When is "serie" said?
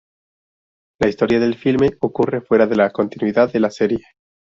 3.69-4.03